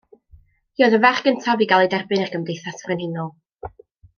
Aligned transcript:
Hi 0.79 0.85
oedd 0.85 0.95
y 0.97 0.99
ferch 1.03 1.21
gyntaf 1.27 1.61
i 1.65 1.67
gael 1.73 1.85
ei 1.85 1.91
derbyn 1.93 2.25
i'r 2.25 2.35
Gymdeithas 2.37 2.83
Frenhinol. 2.87 3.31